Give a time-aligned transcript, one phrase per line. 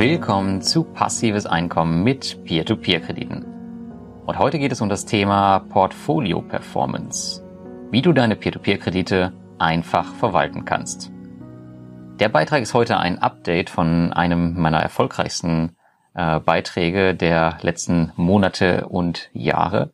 [0.00, 3.44] Willkommen zu Passives Einkommen mit Peer-to-Peer-Krediten.
[4.24, 7.44] Und heute geht es um das Thema Portfolio Performance.
[7.90, 11.12] Wie du deine Peer-to-Peer-Kredite einfach verwalten kannst.
[12.18, 15.76] Der Beitrag ist heute ein Update von einem meiner erfolgreichsten
[16.14, 19.92] äh, Beiträge der letzten Monate und Jahre.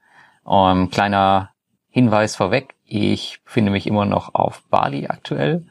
[0.49, 1.51] Ähm, kleiner
[1.89, 5.67] Hinweis vorweg, ich befinde mich immer noch auf Bali aktuell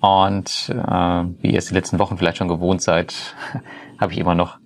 [0.00, 3.34] und äh, wie ihr es die letzten Wochen vielleicht schon gewohnt seid,
[4.00, 4.58] habe ich immer noch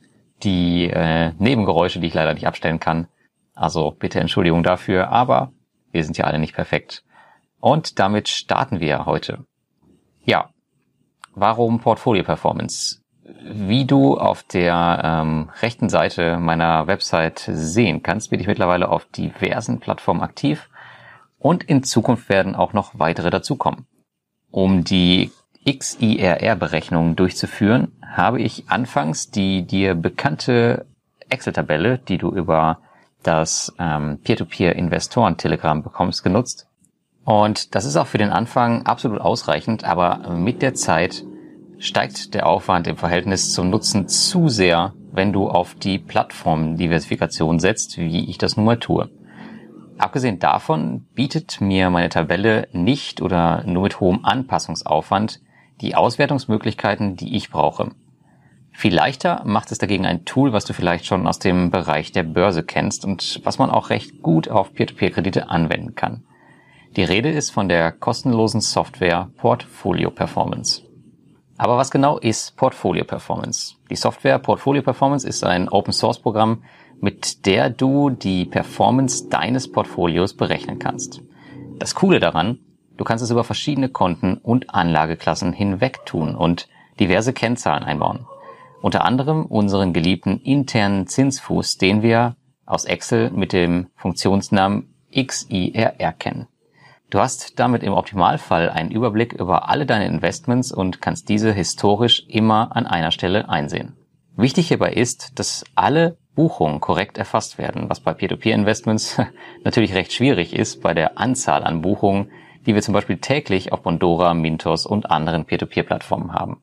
[0.43, 3.09] die äh, Nebengeräusche, die ich leider nicht abstellen kann.
[3.55, 5.53] Also bitte Entschuldigung dafür, aber
[5.93, 7.05] wir sind ja alle nicht perfekt.
[7.61, 9.45] Und damit starten wir heute.
[10.25, 10.51] Ja,
[11.35, 13.01] warum Portfolio Performance?
[13.43, 19.05] Wie du auf der ähm, rechten Seite meiner Website sehen kannst, bin ich mittlerweile auf
[19.05, 20.69] diversen Plattformen aktiv
[21.39, 23.87] und in Zukunft werden auch noch weitere dazukommen.
[24.51, 25.31] Um die
[25.67, 30.87] XIRR-Berechnung durchzuführen, habe ich anfangs die dir bekannte
[31.29, 32.79] Excel-Tabelle, die du über
[33.23, 36.67] das ähm, Peer-to-Peer-Investoren-Telegramm bekommst, genutzt.
[37.25, 41.25] Und das ist auch für den Anfang absolut ausreichend, aber mit der Zeit
[41.79, 47.99] steigt der Aufwand im Verhältnis zum Nutzen zu sehr, wenn du auf die Plattformdiversifikation setzt,
[47.99, 49.11] wie ich das nun mal tue.
[50.01, 55.41] Abgesehen davon bietet mir meine Tabelle nicht oder nur mit hohem Anpassungsaufwand
[55.83, 57.91] die Auswertungsmöglichkeiten, die ich brauche.
[58.73, 62.23] Viel leichter macht es dagegen ein Tool, was du vielleicht schon aus dem Bereich der
[62.23, 66.25] Börse kennst und was man auch recht gut auf Peer-to-Peer-Kredite anwenden kann.
[66.97, 70.81] Die Rede ist von der kostenlosen Software Portfolio Performance.
[71.59, 73.75] Aber was genau ist Portfolio Performance?
[73.91, 76.63] Die Software Portfolio Performance ist ein Open Source Programm,
[77.01, 81.23] mit der du die Performance deines Portfolios berechnen kannst.
[81.79, 82.59] Das Coole daran,
[82.97, 86.69] du kannst es über verschiedene Konten und Anlageklassen hinweg tun und
[86.99, 88.27] diverse Kennzahlen einbauen.
[88.83, 96.47] Unter anderem unseren geliebten internen Zinsfuß, den wir aus Excel mit dem Funktionsnamen XIRR kennen.
[97.11, 102.25] Du hast damit im Optimalfall einen Überblick über alle deine Investments und kannst diese historisch
[102.29, 103.97] immer an einer Stelle einsehen.
[104.37, 109.21] Wichtig hierbei ist, dass alle Buchungen korrekt erfasst werden, was bei Peer-to-Peer-Investments
[109.63, 112.31] natürlich recht schwierig ist bei der Anzahl an Buchungen,
[112.65, 116.63] die wir zum Beispiel täglich auf Bondora, Mintos und anderen Peer-to-Peer-Plattformen haben.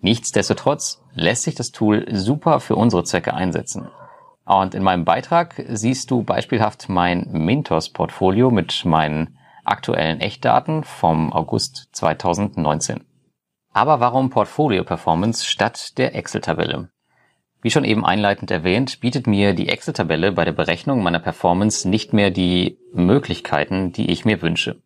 [0.00, 3.88] Nichtsdestotrotz lässt sich das Tool super für unsere Zwecke einsetzen.
[4.44, 11.88] Und in meinem Beitrag siehst du beispielhaft mein Mintos-Portfolio mit meinen aktuellen Echtdaten vom August
[11.96, 13.04] 2019.
[13.72, 16.90] Aber warum Portfolio Performance statt der Excel-Tabelle?
[17.62, 22.12] Wie schon eben einleitend erwähnt, bietet mir die Excel-Tabelle bei der Berechnung meiner Performance nicht
[22.12, 24.80] mehr die Möglichkeiten, die ich mir wünsche.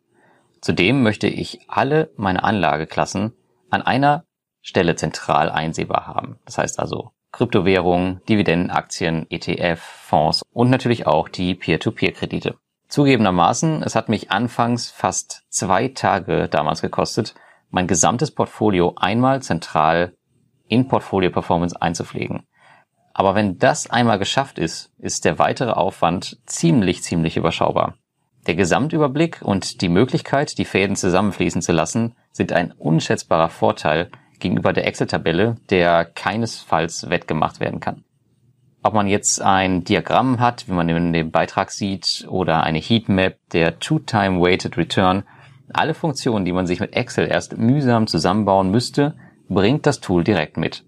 [0.61, 3.33] Zudem möchte ich alle meine Anlageklassen
[3.71, 4.25] an einer
[4.61, 6.39] Stelle zentral einsehbar haben.
[6.47, 12.57] Das heißt also Kryptowährungen, Dividendenaktien, ETF, Fonds und natürlich auch die Peer-to-Peer-Kredite.
[12.89, 17.35] Zugegebenermaßen, es hat mich anfangs fast zwei Tage damals gekostet,
[17.71, 20.15] mein gesamtes Portfolio einmal zentral
[20.69, 22.47] in Portfolio Performance einzupflegen.
[23.15, 27.95] Aber wenn das einmal geschafft ist, ist der weitere Aufwand ziemlich, ziemlich überschaubar.
[28.49, 34.11] Der Gesamtüberblick und die Möglichkeit, die Fäden zusammenfließen zu lassen, sind ein unschätzbarer Vorteil
[34.41, 38.05] gegenüber der Excel-Tabelle, der keinesfalls wettgemacht werden kann.
[38.83, 43.37] Ob man jetzt ein Diagramm hat, wie man in dem Beitrag sieht, oder eine Heatmap,
[43.53, 45.23] der Two-Time Weighted Return,
[45.73, 49.15] alle Funktionen, die man sich mit Excel erst mühsam zusammenbauen müsste,
[49.49, 50.85] bringt das Tool direkt mit.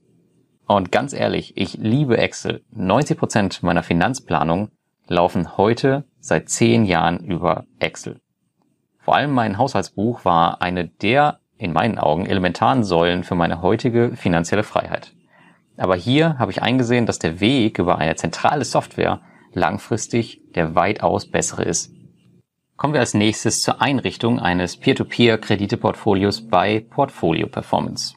[0.66, 2.64] Und ganz ehrlich, ich liebe Excel.
[2.72, 4.70] 90 Prozent meiner Finanzplanung
[5.06, 8.20] laufen heute seit zehn Jahren über Excel.
[8.98, 14.16] Vor allem mein Haushaltsbuch war eine der, in meinen Augen, elementaren Säulen für meine heutige
[14.16, 15.12] finanzielle Freiheit.
[15.76, 19.20] Aber hier habe ich eingesehen, dass der Weg über eine zentrale Software
[19.52, 21.92] langfristig der weitaus bessere ist.
[22.76, 28.16] Kommen wir als nächstes zur Einrichtung eines Peer-to-Peer-Krediteportfolios bei Portfolio Performance.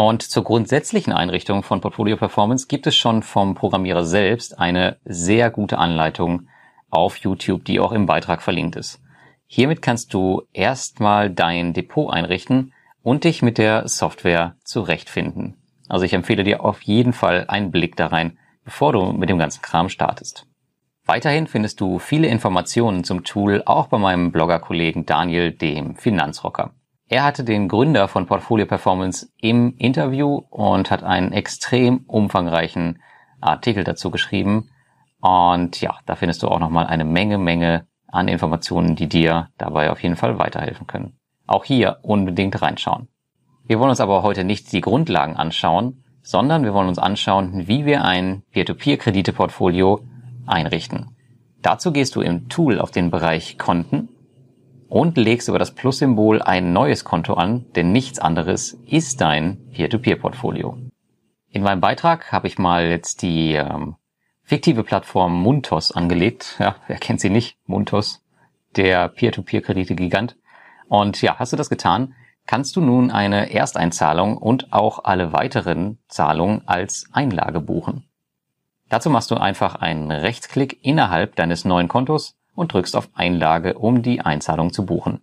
[0.00, 5.50] Und zur grundsätzlichen Einrichtung von Portfolio Performance gibt es schon vom Programmierer selbst eine sehr
[5.50, 6.46] gute Anleitung
[6.88, 9.02] auf YouTube, die auch im Beitrag verlinkt ist.
[9.48, 12.72] Hiermit kannst du erstmal dein Depot einrichten
[13.02, 15.56] und dich mit der Software zurechtfinden.
[15.88, 19.38] Also ich empfehle dir auf jeden Fall einen Blick da rein, bevor du mit dem
[19.38, 20.46] ganzen Kram startest.
[21.06, 26.72] Weiterhin findest du viele Informationen zum Tool auch bei meinem Blogger-Kollegen Daniel, dem Finanzrocker.
[27.10, 33.02] Er hatte den Gründer von Portfolio Performance im Interview und hat einen extrem umfangreichen
[33.40, 34.68] Artikel dazu geschrieben.
[35.20, 39.90] Und ja, da findest du auch nochmal eine Menge, Menge an Informationen, die dir dabei
[39.90, 41.18] auf jeden Fall weiterhelfen können.
[41.46, 43.08] Auch hier unbedingt reinschauen.
[43.66, 47.86] Wir wollen uns aber heute nicht die Grundlagen anschauen, sondern wir wollen uns anschauen, wie
[47.86, 50.00] wir ein Peer-to-Peer-Kredite-Portfolio
[50.46, 51.16] einrichten.
[51.62, 54.10] Dazu gehst du im Tool auf den Bereich Konten
[54.88, 60.78] und legst über das Plus-Symbol ein neues Konto an, denn nichts anderes ist dein Peer-to-Peer-Portfolio.
[61.50, 63.96] In meinem Beitrag habe ich mal jetzt die ähm,
[64.42, 66.56] fiktive Plattform Muntos angelegt.
[66.60, 67.56] Ja, wer kennt sie nicht?
[67.66, 68.24] Muntos,
[68.76, 70.36] der Peer-to-Peer-Kredite-Gigant.
[70.88, 72.14] Und ja, hast du das getan,
[72.46, 78.08] kannst du nun eine Ersteinzahlung und auch alle weiteren Zahlungen als Einlage buchen.
[78.88, 84.02] Dazu machst du einfach einen Rechtsklick innerhalb deines neuen Kontos und drückst auf Einlage, um
[84.02, 85.20] die Einzahlung zu buchen.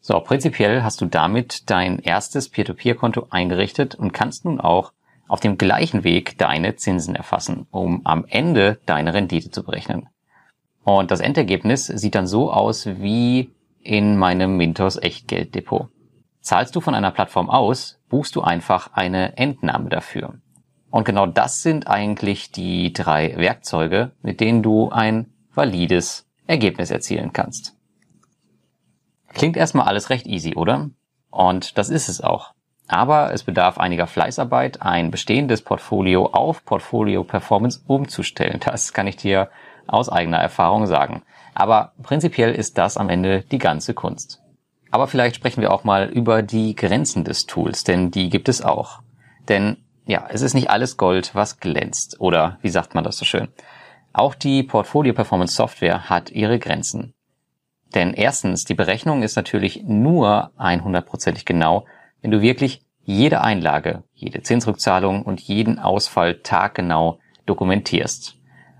[0.00, 4.92] So, prinzipiell hast du damit dein erstes Peer-to-Peer-Konto eingerichtet und kannst nun auch
[5.28, 10.08] auf dem gleichen Weg deine Zinsen erfassen, um am Ende deine Rendite zu berechnen.
[10.82, 15.88] Und das Endergebnis sieht dann so aus wie in meinem Mintos Echtgelddepot.
[16.40, 20.34] Zahlst du von einer Plattform aus, buchst du einfach eine Entnahme dafür.
[20.90, 27.32] Und genau das sind eigentlich die drei Werkzeuge, mit denen du ein valides Ergebnis erzielen
[27.32, 27.74] kannst.
[29.28, 30.90] Klingt erstmal alles recht easy, oder?
[31.30, 32.54] Und das ist es auch.
[32.86, 38.60] Aber es bedarf einiger Fleißarbeit, ein bestehendes Portfolio auf Portfolio Performance umzustellen.
[38.64, 39.48] Das kann ich dir
[39.86, 41.22] aus eigener Erfahrung sagen.
[41.54, 44.40] Aber prinzipiell ist das am Ende die ganze Kunst.
[44.90, 48.62] Aber vielleicht sprechen wir auch mal über die Grenzen des Tools, denn die gibt es
[48.62, 49.00] auch.
[49.48, 52.20] Denn ja, es ist nicht alles Gold, was glänzt.
[52.20, 53.48] Oder wie sagt man das so schön?
[54.14, 57.14] Auch die Portfolio Performance Software hat ihre Grenzen.
[57.96, 61.84] Denn erstens, die Berechnung ist natürlich nur 100%ig genau,
[62.22, 68.36] wenn du wirklich jede Einlage, jede Zinsrückzahlung und jeden Ausfall taggenau dokumentierst.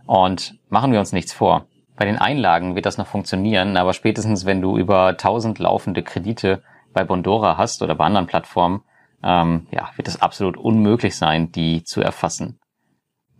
[0.06, 1.66] Und machen wir uns nichts vor.
[1.96, 6.62] Bei den Einlagen wird das noch funktionieren, aber spätestens wenn du über 1000 laufende Kredite
[6.92, 8.82] bei Bondora hast oder bei anderen Plattformen,
[9.24, 12.60] ähm, ja, wird es absolut unmöglich sein, die zu erfassen.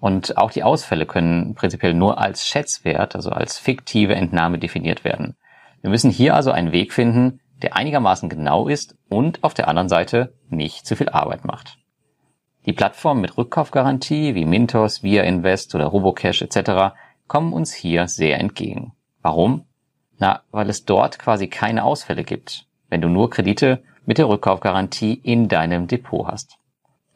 [0.05, 5.35] Und auch die Ausfälle können prinzipiell nur als Schätzwert, also als fiktive Entnahme definiert werden.
[5.81, 9.89] Wir müssen hier also einen Weg finden, der einigermaßen genau ist und auf der anderen
[9.89, 11.79] Seite nicht zu viel Arbeit macht.
[12.67, 16.95] Die Plattformen mit Rückkaufgarantie wie Mintos, Via Invest oder Robocash etc
[17.27, 18.93] kommen uns hier sehr entgegen.
[19.23, 19.65] Warum?
[20.19, 25.15] Na, weil es dort quasi keine Ausfälle gibt, wenn du nur Kredite mit der Rückkaufgarantie
[25.15, 26.59] in deinem Depot hast.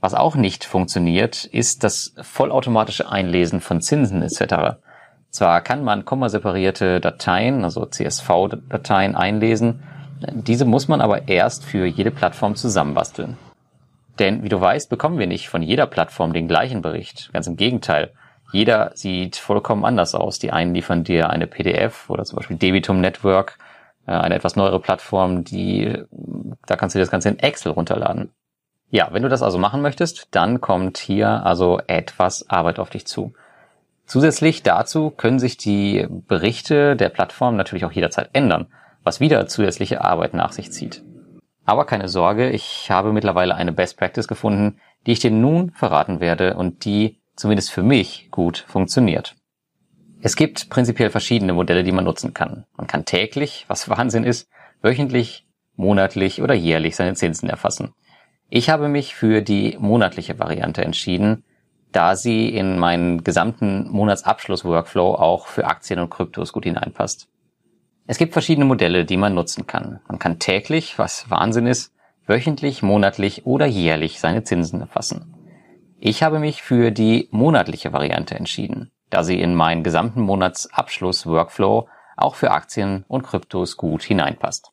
[0.01, 4.79] Was auch nicht funktioniert, ist das vollautomatische Einlesen von Zinsen etc.
[5.31, 9.83] Zwar kann man kommaseparierte Dateien, also CSV-Dateien einlesen,
[10.33, 13.37] diese muss man aber erst für jede Plattform zusammenbasteln.
[14.19, 17.31] Denn wie du weißt, bekommen wir nicht von jeder Plattform den gleichen Bericht.
[17.33, 18.13] Ganz im Gegenteil
[18.53, 20.39] jeder sieht vollkommen anders aus.
[20.39, 23.59] Die einen liefern dir eine PDF oder zum Beispiel Debitum Network,
[24.07, 26.03] äh, eine etwas neuere Plattform, die,
[26.67, 28.33] da kannst du das Ganze in Excel runterladen.
[28.91, 33.07] Ja, wenn du das also machen möchtest, dann kommt hier also etwas Arbeit auf dich
[33.07, 33.35] zu.
[34.07, 38.69] Zusätzlich dazu können sich die Berichte der Plattform natürlich auch jederzeit ändern,
[39.03, 41.03] was wieder zusätzliche Arbeit nach sich zieht.
[41.67, 46.21] Aber keine Sorge, ich habe mittlerweile eine Best Practice gefunden, die ich dir nun verraten
[46.21, 49.37] werde und die zumindest für mich, gut funktioniert.
[50.21, 52.65] Es gibt prinzipiell verschiedene Modelle, die man nutzen kann.
[52.77, 54.49] Man kann täglich, was Wahnsinn ist,
[54.83, 55.47] wöchentlich,
[55.77, 57.95] monatlich oder jährlich seine Zinsen erfassen.
[58.51, 61.45] Ich habe mich für die monatliche Variante entschieden,
[61.93, 67.29] da sie in meinen gesamten Monatsabschluss-Workflow auch für Aktien und Kryptos gut hineinpasst.
[68.07, 70.01] Es gibt verschiedene Modelle, die man nutzen kann.
[70.09, 71.93] Man kann täglich, was Wahnsinn ist,
[72.27, 75.35] wöchentlich, monatlich oder jährlich seine Zinsen erfassen.
[76.01, 82.35] Ich habe mich für die monatliche Variante entschieden, da sie in meinen gesamten Monatsabschluss-Workflow auch
[82.35, 84.73] für Aktien und Kryptos gut hineinpasst.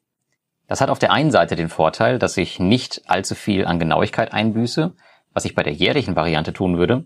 [0.68, 4.34] Das hat auf der einen Seite den Vorteil, dass ich nicht allzu viel an Genauigkeit
[4.34, 4.94] einbüße,
[5.34, 7.06] was ich bei der jährlichen Variante tun würde,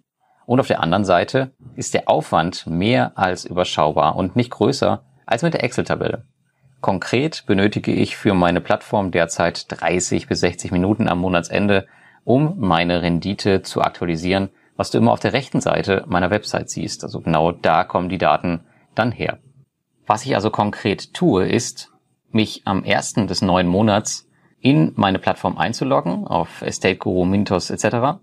[0.50, 5.44] und auf der anderen Seite ist der Aufwand mehr als überschaubar und nicht größer als
[5.44, 6.26] mit der Excel-Tabelle.
[6.82, 11.86] Konkret benötige ich für meine Plattform derzeit 30 bis 60 Minuten am Monatsende,
[12.24, 17.04] um meine Rendite zu aktualisieren, was du immer auf der rechten Seite meiner Website siehst.
[17.04, 18.62] Also genau da kommen die Daten
[18.96, 19.38] dann her.
[20.08, 21.92] Was ich also konkret tue, ist,
[22.32, 24.28] mich am ersten des neuen Monats
[24.62, 28.20] in meine Plattform einzuloggen, auf Estate Guru, Mintos etc.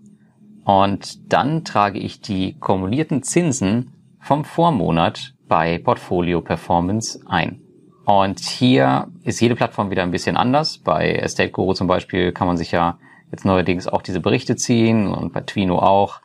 [0.63, 7.61] Und dann trage ich die kumulierten Zinsen vom Vormonat bei Portfolio Performance ein.
[8.05, 10.77] Und hier ist jede Plattform wieder ein bisschen anders.
[10.77, 12.99] Bei Estate Guru zum Beispiel kann man sich ja
[13.31, 16.21] jetzt neuerdings auch diese Berichte ziehen und bei Twino auch.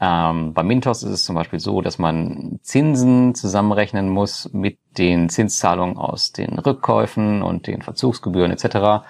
[0.00, 5.28] Ähm, bei Mintos ist es zum Beispiel so, dass man Zinsen zusammenrechnen muss mit den
[5.28, 9.04] Zinszahlungen aus den Rückkäufen und den Verzugsgebühren etc.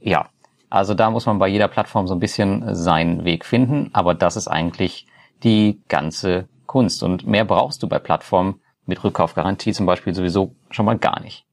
[0.00, 0.28] Ja,
[0.70, 4.36] Also da muss man bei jeder Plattform so ein bisschen seinen Weg finden, aber das
[4.36, 5.06] ist eigentlich
[5.44, 7.02] die ganze Kunst.
[7.04, 11.46] Und mehr brauchst du bei Plattformen mit Rückkaufgarantie zum Beispiel sowieso schon mal gar nicht.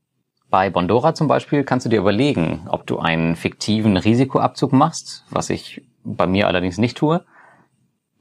[0.50, 5.50] Bei Bondora zum Beispiel kannst du dir überlegen, ob du einen fiktiven Risikoabzug machst, was
[5.52, 7.24] ich bei mir allerdings nicht tue.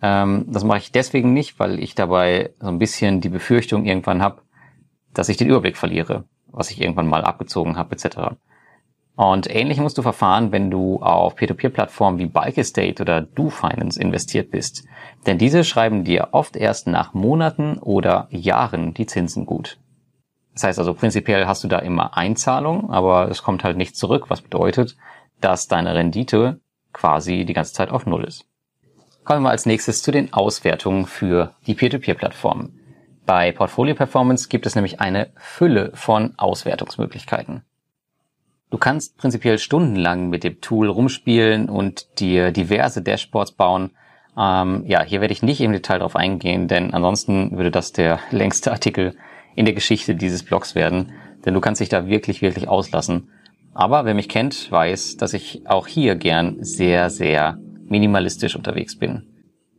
[0.02, 4.22] Ähm, das mache ich deswegen nicht, weil ich dabei so ein bisschen die Befürchtung irgendwann
[4.22, 4.42] habe,
[5.12, 8.36] dass ich den Überblick verliere, was ich irgendwann mal abgezogen habe etc.
[9.16, 14.50] Und ähnlich musst du verfahren, wenn du auf Peer-to-Peer-Plattformen wie Bike Estate oder DoFinance investiert
[14.50, 14.86] bist.
[15.26, 19.78] Denn diese schreiben dir oft erst nach Monaten oder Jahren die Zinsen gut.
[20.54, 24.30] Das heißt also, prinzipiell hast du da immer Einzahlung, aber es kommt halt nicht zurück,
[24.30, 24.96] was bedeutet,
[25.40, 26.60] dass deine Rendite
[26.92, 28.49] quasi die ganze Zeit auf Null ist.
[29.24, 32.80] Kommen wir als nächstes zu den Auswertungen für die Peer-to-Peer-Plattformen.
[33.26, 37.62] Bei Portfolio Performance gibt es nämlich eine Fülle von Auswertungsmöglichkeiten.
[38.70, 43.90] Du kannst prinzipiell stundenlang mit dem Tool rumspielen und dir diverse Dashboards bauen.
[44.38, 48.20] Ähm, ja, hier werde ich nicht im Detail drauf eingehen, denn ansonsten würde das der
[48.30, 49.16] längste Artikel
[49.54, 51.12] in der Geschichte dieses Blogs werden,
[51.44, 53.30] denn du kannst dich da wirklich, wirklich auslassen.
[53.74, 57.58] Aber wer mich kennt, weiß, dass ich auch hier gern sehr, sehr
[57.90, 59.26] minimalistisch unterwegs bin.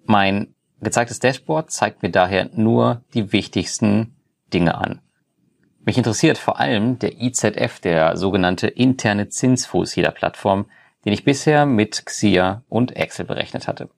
[0.06, 4.16] Mein gezeigtes Dashboard zeigt mir daher nur die wichtigsten
[4.54, 5.02] Dinge an.
[5.84, 10.68] Mich interessiert vor allem der IZF, der sogenannte interne Zinsfuß jeder Plattform,
[11.06, 13.90] den ich bisher mit Xia und Excel berechnet hatte.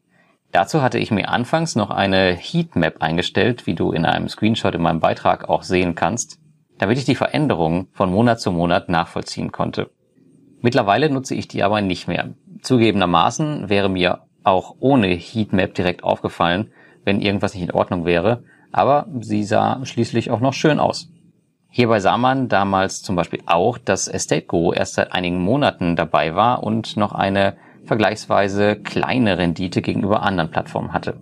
[0.54, 4.82] Dazu hatte ich mir anfangs noch eine Heatmap eingestellt, wie du in einem Screenshot in
[4.82, 6.40] meinem Beitrag auch sehen kannst,
[6.78, 9.90] damit ich die Veränderungen von Monat zu Monat nachvollziehen konnte.
[10.62, 12.36] Mittlerweile nutze ich die aber nicht mehr.
[12.64, 16.72] Zugegebenermaßen wäre mir auch ohne Heatmap direkt aufgefallen,
[17.04, 21.10] wenn irgendwas nicht in Ordnung wäre, aber sie sah schließlich auch noch schön aus.
[21.70, 26.36] Hierbei sah man damals zum Beispiel auch, dass Estate Go erst seit einigen Monaten dabei
[26.36, 31.22] war und noch eine vergleichsweise kleine Rendite gegenüber anderen Plattformen hatte.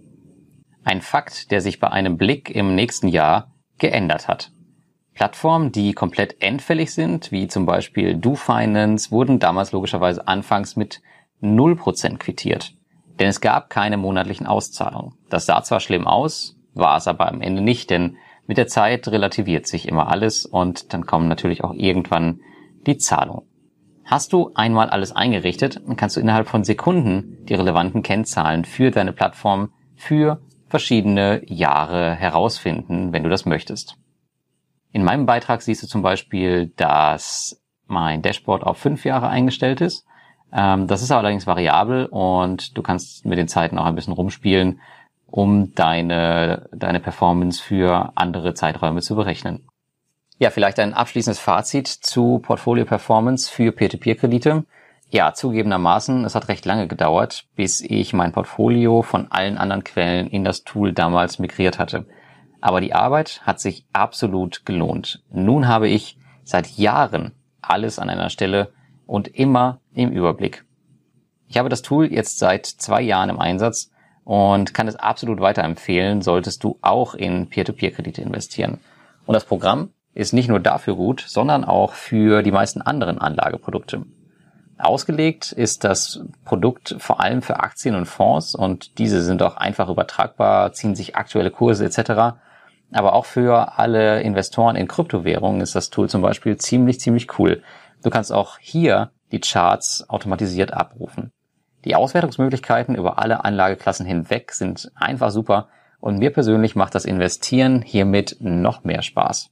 [0.83, 4.51] Ein Fakt, der sich bei einem Blick im nächsten Jahr geändert hat.
[5.13, 11.01] Plattformen, die komplett endfällig sind, wie zum Beispiel DoFinance, wurden damals logischerweise anfangs mit
[11.41, 12.73] 0% quittiert.
[13.19, 15.13] Denn es gab keine monatlichen Auszahlungen.
[15.29, 18.17] Das sah zwar schlimm aus, war es aber am Ende nicht, denn
[18.47, 22.41] mit der Zeit relativiert sich immer alles und dann kommen natürlich auch irgendwann
[22.85, 23.45] die Zahlungen.
[24.03, 28.91] Hast du einmal alles eingerichtet, dann kannst du innerhalb von Sekunden die relevanten Kennzahlen für
[28.91, 33.97] deine Plattform für verschiedene Jahre herausfinden, wenn du das möchtest.
[34.91, 40.05] In meinem Beitrag siehst du zum Beispiel, dass mein Dashboard auf fünf Jahre eingestellt ist.
[40.53, 44.79] Ähm, das ist allerdings variabel und du kannst mit den Zeiten auch ein bisschen rumspielen
[45.31, 49.67] um deine, deine Performance für andere Zeiträume zu berechnen.
[50.37, 54.65] Ja, vielleicht ein abschließendes Fazit zu Portfolio Performance für Peer-to-Peer-Kredite.
[55.09, 60.27] Ja, zugegebenermaßen, es hat recht lange gedauert, bis ich mein Portfolio von allen anderen Quellen
[60.27, 62.05] in das Tool damals migriert hatte.
[62.59, 65.23] Aber die Arbeit hat sich absolut gelohnt.
[65.31, 68.71] Nun habe ich seit Jahren alles an einer Stelle
[69.05, 70.65] und immer im Überblick.
[71.47, 73.91] Ich habe das Tool jetzt seit zwei Jahren im Einsatz
[74.23, 78.79] und kann es absolut weiterempfehlen, solltest du auch in Peer-to-Peer-Kredite investieren.
[79.25, 84.05] Und das Programm ist nicht nur dafür gut, sondern auch für die meisten anderen Anlageprodukte.
[84.77, 89.89] Ausgelegt ist das Produkt vor allem für Aktien und Fonds und diese sind auch einfach
[89.89, 92.37] übertragbar, ziehen sich aktuelle Kurse etc.
[92.91, 97.61] Aber auch für alle Investoren in Kryptowährungen ist das Tool zum Beispiel ziemlich, ziemlich cool.
[98.03, 101.31] Du kannst auch hier die Charts automatisiert abrufen.
[101.85, 107.81] Die Auswertungsmöglichkeiten über alle Anlageklassen hinweg sind einfach super und mir persönlich macht das Investieren
[107.81, 109.49] hiermit noch mehr Spaß.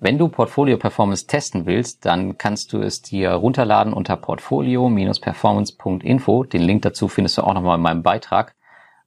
[0.00, 6.44] Wenn du Portfolio Performance testen willst, dann kannst du es dir runterladen unter portfolio-performance.info.
[6.44, 8.54] Den Link dazu findest du auch nochmal in meinem Beitrag.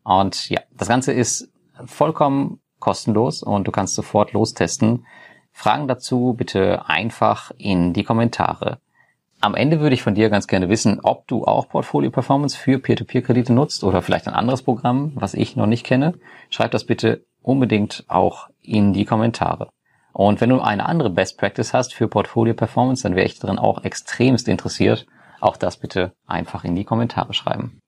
[0.04, 1.50] Und ja, das Ganze ist
[1.86, 5.06] vollkommen kostenlos und du kannst sofort lostesten.
[5.62, 8.80] Fragen dazu bitte einfach in die Kommentare.
[9.42, 12.80] Am Ende würde ich von dir ganz gerne wissen, ob du auch Portfolio Performance für
[12.80, 16.16] Peer-to-Peer-Kredite nutzt oder vielleicht ein anderes Programm, was ich noch nicht kenne.
[16.50, 19.70] Schreib das bitte unbedingt auch in die Kommentare.
[20.14, 23.60] Und wenn du eine andere Best Practice hast für Portfolio Performance, dann wäre ich darin
[23.60, 25.06] auch extremst interessiert.
[25.42, 27.82] Auch das bitte einfach in die Kommentare schreiben.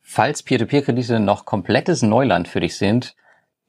[0.00, 3.14] Falls Peer-to-Peer-Kredite noch komplettes Neuland für dich sind,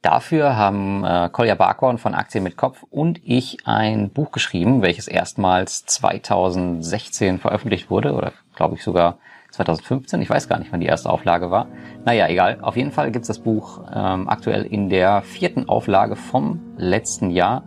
[0.04, 5.08] Dafür haben äh, Kolja Barkhorn von Aktien mit Kopf und ich ein Buch geschrieben, welches
[5.08, 9.16] erstmals 2016 veröffentlicht wurde oder glaube ich sogar
[9.52, 10.20] 2015.
[10.20, 11.68] Ich weiß gar nicht, wann die erste Auflage war.
[12.04, 12.58] Naja, egal.
[12.60, 17.62] Auf jeden Fall gibt's das Buch ähm, aktuell in der vierten Auflage vom letzten Jahr.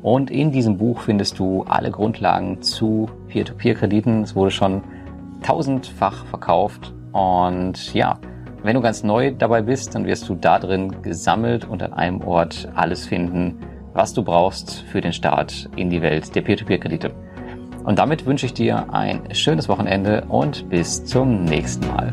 [0.00, 4.22] Und in diesem Buch findest du alle Grundlagen zu Peer-to-Peer-Krediten.
[4.22, 4.84] Es wurde schon
[5.42, 6.94] tausendfach verkauft.
[7.10, 8.20] Und ja,
[8.62, 12.20] wenn du ganz neu dabei bist, dann wirst du da drin gesammelt und an einem
[12.22, 13.58] Ort alles finden,
[13.94, 17.12] was du brauchst für den Start in die Welt der Peer-to-Peer-Kredite.
[17.84, 22.12] Und damit wünsche ich dir ein schönes Wochenende und bis zum nächsten Mal.